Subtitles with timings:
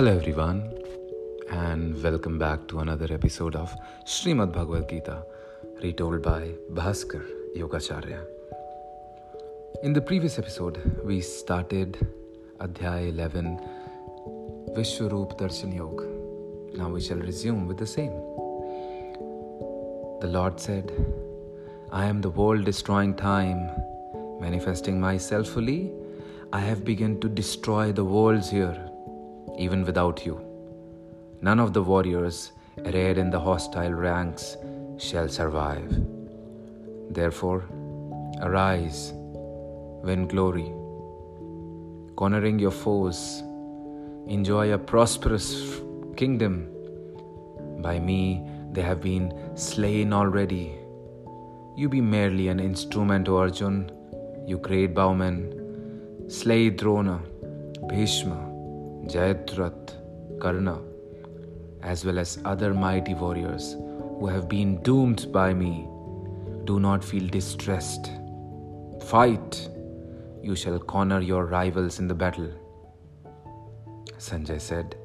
[0.00, 0.62] Hello, everyone,
[1.50, 3.70] and welcome back to another episode of
[4.06, 5.22] Srimad Bhagavad Gita,
[5.82, 7.22] retold by Bhaskar
[7.54, 8.24] Yogacharya.
[9.82, 11.98] In the previous episode, we started
[12.60, 13.60] Adhyay 11
[14.74, 16.06] Vishwaroop Darshan Yoga.
[16.78, 18.14] Now we shall resume with the same.
[20.22, 20.90] The Lord said,
[21.92, 23.68] I am the world destroying time,
[24.40, 25.92] manifesting myself fully.
[26.54, 28.89] I have begun to destroy the worlds here
[29.60, 30.40] even without you.
[31.42, 32.52] None of the warriors
[32.86, 34.56] arrayed in the hostile ranks
[34.96, 35.90] shall survive.
[37.10, 37.64] Therefore,
[38.40, 39.12] arise,
[40.08, 40.72] win glory,
[42.16, 43.42] cornering your foes,
[44.26, 45.48] enjoy a prosperous
[46.16, 46.54] kingdom.
[47.82, 48.42] By me
[48.72, 50.76] they have been slain already.
[51.76, 53.90] You be merely an instrument, O Arjun,
[54.46, 55.56] you great bowman.
[56.28, 57.20] Slay Drona,
[57.88, 58.49] Bhishma,
[59.06, 60.78] Jayadratha, Karna,
[61.82, 63.76] as well as other mighty warriors
[64.18, 65.88] who have been doomed by me.
[66.64, 68.10] Do not feel distressed.
[69.06, 69.68] Fight!
[70.42, 72.50] You shall corner your rivals in the battle.
[74.18, 74.96] Sanjay said,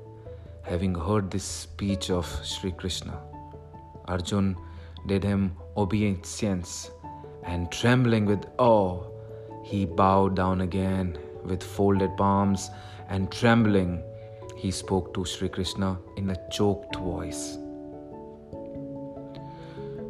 [0.63, 3.19] having heard this speech of Sri Krishna.
[4.05, 4.55] Arjun
[5.07, 6.91] did him obeisance,
[7.43, 9.03] and trembling with awe,
[9.63, 12.71] he bowed down again with folded palms
[13.09, 14.03] and trembling,
[14.57, 17.57] he spoke to Sri Krishna in a choked voice.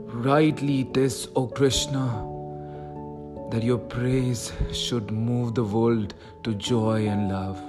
[0.08, 2.08] Rightly it is, O Krishna,
[3.52, 7.62] that your praise should move the world to joy and love.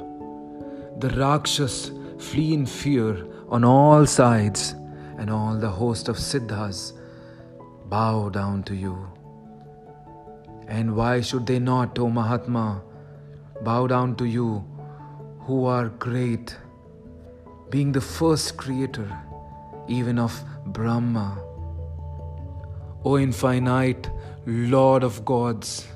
[1.01, 4.75] The Rakshas flee in fear on all sides,
[5.19, 6.92] and all the host of Siddhas
[7.86, 8.97] bow down to you.
[10.69, 12.83] And why should they not, O Mahatma,
[13.62, 14.65] bow down to you
[15.41, 16.57] who are great,
[17.71, 19.11] being the first creator
[19.89, 21.39] even of Brahma.
[23.05, 24.11] O infinite
[24.47, 25.86] Lord of gods,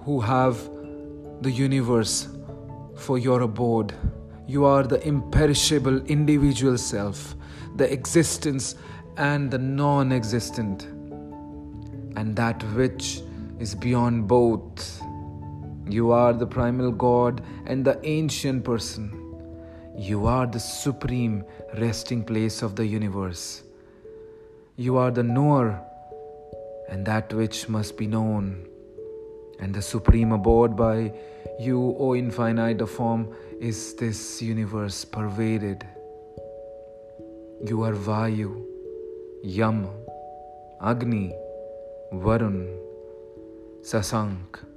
[0.00, 0.58] who have
[1.42, 2.28] the universe
[2.96, 3.94] for your abode.
[4.46, 7.34] You are the imperishable individual self,
[7.76, 8.74] the existence
[9.16, 10.84] and the non existent,
[12.16, 13.22] and that which
[13.58, 15.00] is beyond both.
[15.88, 19.18] You are the primal God and the ancient person.
[19.96, 21.44] You are the supreme
[21.78, 23.62] resting place of the universe.
[24.76, 25.80] You are the knower
[26.88, 28.66] and that which must be known.
[29.58, 31.12] And the supreme abode by
[31.58, 35.86] you, O infinite form, is this universe pervaded.
[37.64, 38.64] You are Vayu,
[39.44, 39.88] Yam,
[40.80, 41.32] Agni,
[42.12, 42.76] Varun,
[43.82, 44.71] Sasank.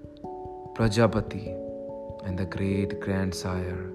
[0.75, 1.55] Prajapati,
[2.25, 3.91] and the great grandsire.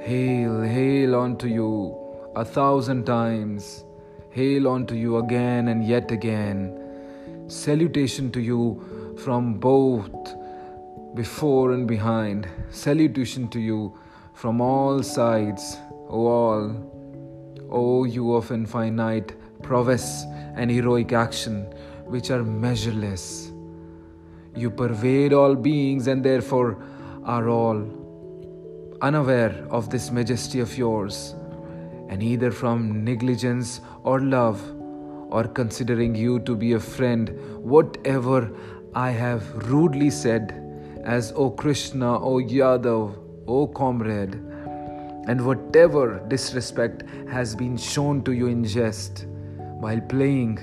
[0.00, 1.96] Hail, hail unto you
[2.34, 3.84] a thousand times.
[4.30, 6.76] Hail unto you again and yet again.
[7.46, 10.34] Salutation to you from both
[11.14, 12.48] before and behind.
[12.70, 13.96] Salutation to you
[14.34, 15.76] from all sides,
[16.08, 17.70] O all.
[17.70, 20.24] O you of infinite prowess
[20.56, 21.62] and heroic action,
[22.06, 23.52] which are measureless
[24.56, 26.78] you pervade all beings and therefore
[27.24, 27.84] are all
[29.02, 31.34] unaware of this majesty of yours,
[32.08, 34.62] and either from negligence or love,
[35.28, 38.50] or considering you to be a friend, whatever
[38.94, 40.62] I have rudely said,
[41.04, 44.34] as O Krishna, O Yadav, O comrade,
[45.28, 49.26] and whatever disrespect has been shown to you in jest,
[49.80, 50.58] while playing,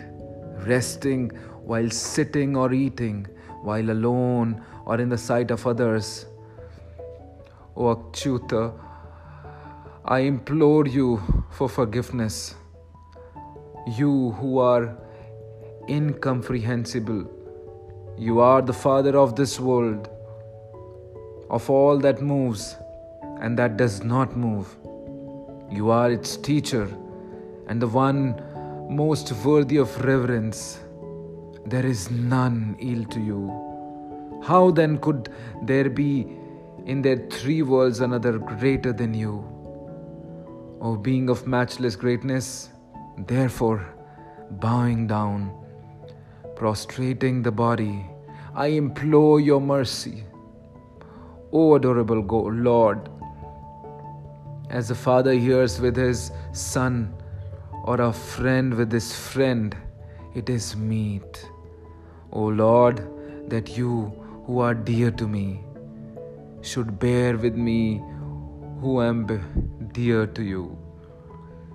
[0.66, 1.30] resting,
[1.64, 3.28] while sitting or eating,
[3.64, 6.26] while alone or in the sight of others.
[7.76, 8.74] O Achyuta,
[10.06, 12.56] I implore you for forgiveness.
[13.98, 14.96] You who are
[15.90, 17.26] incomprehensible,
[18.18, 20.10] you are the Father of this world,
[21.50, 22.76] of all that moves
[23.40, 24.76] and that does not move.
[25.72, 26.88] You are its teacher
[27.68, 28.42] and the one
[28.90, 30.80] most worthy of reverence.
[31.66, 34.42] There is none ill to you.
[34.44, 35.30] How then could
[35.62, 36.28] there be
[36.86, 39.46] in their three worlds another greater than you?
[40.82, 42.70] O being of matchless greatness,
[43.18, 43.94] therefore,
[44.52, 45.52] bowing down,
[46.58, 48.06] prostrating the body,
[48.54, 50.26] I implore your mercy.
[51.54, 52.22] O adorable
[52.52, 53.10] Lord,
[54.70, 57.14] as a father hears with his son,
[57.86, 59.76] or a friend with his friend,
[60.36, 61.50] it is meet
[62.34, 63.02] O Lord,
[63.50, 64.12] that you
[64.46, 65.64] who are dear to me
[66.62, 68.02] should bear with me
[68.82, 69.28] who am
[69.94, 70.78] dear to you.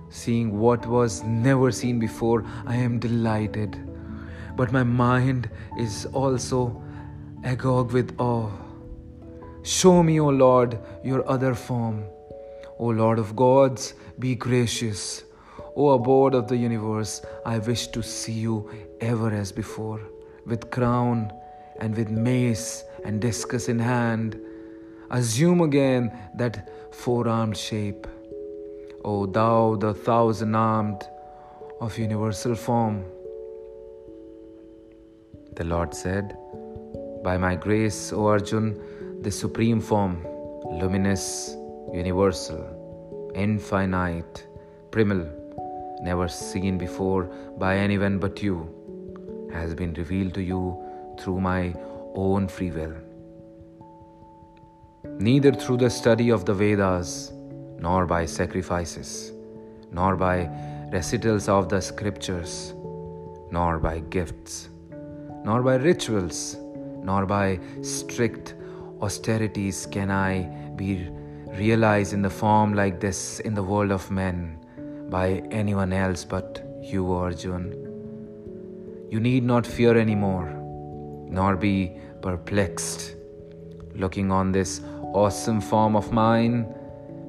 [0.09, 3.77] Seeing what was never seen before, I am delighted.
[4.57, 6.83] But my mind is also
[7.43, 8.51] agog with awe.
[9.63, 12.03] Show me, O Lord, your other form.
[12.79, 15.23] O Lord of gods, be gracious.
[15.75, 18.69] O abode of the universe, I wish to see you
[18.99, 20.01] ever as before,
[20.49, 21.31] with crown
[21.79, 24.39] and with mace and discus in hand.
[25.11, 28.07] Assume again that four armed shape.
[29.05, 31.07] O thou, the thousand armed
[31.79, 33.05] of universal form.
[35.55, 36.37] The Lord said,
[37.23, 40.25] By my grace, O Arjun, the supreme form,
[40.69, 41.55] luminous,
[41.93, 44.47] universal, infinite,
[44.91, 45.27] primal,
[46.01, 47.23] never seen before
[47.57, 48.69] by anyone but you,
[49.53, 50.77] has been revealed to you
[51.19, 51.73] through my
[52.15, 52.95] own free will.
[55.19, 57.31] Neither through the study of the Vedas,
[57.77, 59.31] nor by sacrifices,
[59.91, 60.49] nor by
[60.91, 62.73] recitals of the scriptures,
[63.51, 64.69] nor by gifts,
[65.43, 66.57] nor by rituals,
[67.03, 68.55] nor by strict
[69.01, 70.43] austerities can I
[70.75, 71.09] be
[71.53, 74.57] realized in the form like this in the world of men
[75.09, 77.88] by anyone else but you, Arjun.
[79.09, 80.49] You need not fear anymore,
[81.27, 83.15] nor be perplexed.
[83.95, 84.81] Looking on this
[85.13, 86.73] awesome form of mine,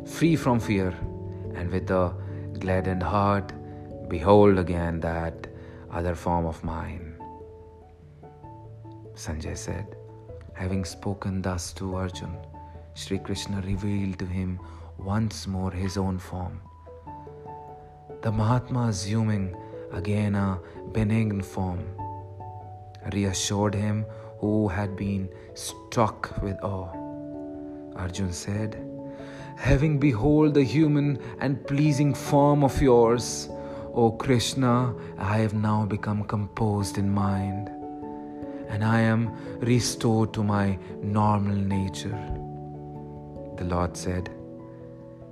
[0.05, 0.95] free from fear,
[1.55, 2.15] and with a
[2.59, 3.53] gladdened heart,
[4.09, 5.47] behold again that
[5.91, 7.17] other form of mine.
[9.15, 9.97] Sanjay said,
[10.55, 12.37] having spoken thus to Arjun,
[12.95, 14.61] Sri Krishna revealed to him
[14.99, 16.61] once more his own form
[18.23, 19.57] the Mahatma, assuming
[19.93, 20.61] again a
[20.93, 21.85] benign form,
[23.13, 24.07] reassured him
[24.39, 26.91] who had been struck with awe.
[27.97, 28.77] Arjun said,
[29.57, 33.49] Having behold the human and pleasing form of yours,
[33.93, 37.69] O Krishna, I have now become composed in mind,
[38.69, 42.19] and I am restored to my normal nature.
[43.57, 44.31] The Lord said,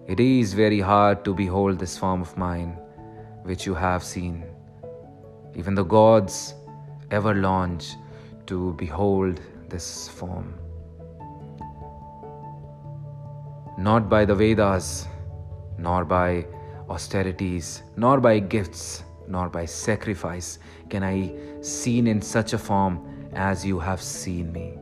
[0.09, 2.79] it is very hard to behold this form of mine,
[3.49, 4.45] which you have seen.
[5.57, 6.55] Even the gods
[7.11, 7.81] ever long
[8.47, 9.41] to behold
[9.71, 10.55] this form.
[13.79, 15.07] Not by the Vedas,
[15.79, 16.47] nor by
[16.91, 20.59] austerities, nor by gifts, nor by sacrifice
[20.91, 22.95] can I seen in such a form
[23.35, 24.75] as you have seen me.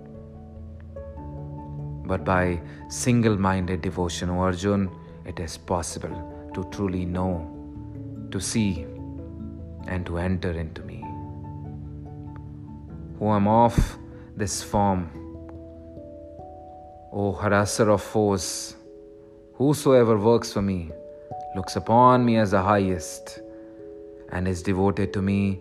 [2.07, 4.91] But by single minded devotion, O Arjun,
[5.25, 7.56] it is possible to truly know,
[8.31, 8.87] to see,
[9.87, 11.05] and to enter into me.
[13.19, 13.99] Who am of
[14.37, 15.11] this form,
[17.13, 18.77] O harasser of foes,
[19.55, 20.91] whosoever works for me
[21.55, 23.41] looks upon me as the highest
[24.31, 25.61] and is devoted to me,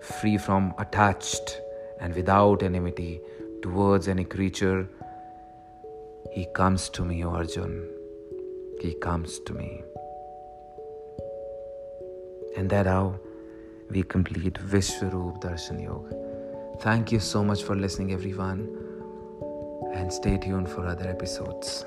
[0.00, 1.60] free from attached
[2.00, 3.20] and without enmity
[3.62, 4.88] towards any creature,
[6.32, 7.88] he comes to me, O Arjun
[8.82, 9.82] he comes to me.
[12.56, 13.18] And that how
[13.90, 16.16] we complete Vishwaroop Darshan Yoga.
[16.80, 18.68] Thank you so much for listening, everyone,
[19.94, 21.84] and stay tuned for other episodes.